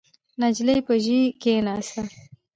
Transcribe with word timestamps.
نجلۍ 0.41 0.77
پر 0.85 0.95
ژۍ 1.05 1.19
کېناسته. 1.41 2.01